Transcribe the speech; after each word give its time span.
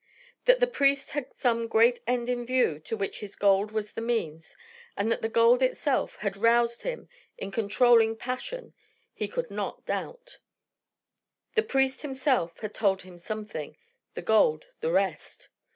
That 0.45 0.59
the 0.59 0.65
priest 0.65 1.11
had 1.11 1.31
some 1.37 1.67
great 1.67 1.99
end 2.07 2.27
in 2.27 2.43
view 2.43 2.79
to 2.85 2.97
which 2.97 3.21
this 3.21 3.35
gold 3.35 3.69
was 3.71 3.93
the 3.93 4.01
means, 4.01 4.57
and 4.97 5.11
that 5.11 5.21
the 5.21 5.29
gold 5.29 5.61
itself 5.61 6.15
had 6.15 6.35
roused 6.41 6.83
in 6.87 6.91
him 6.91 7.09
a 7.37 7.51
controlling 7.51 8.15
passion, 8.15 8.73
he 9.13 9.27
could 9.27 9.51
not 9.51 9.85
doubt. 9.85 10.39
The 11.53 11.61
priest 11.61 12.01
himself 12.01 12.61
had 12.61 12.73
told 12.73 13.03
him 13.03 13.19
something, 13.19 13.77
the 14.15 14.23
gold 14.23 14.65
the 14.79 14.89
rest. 14.91 15.49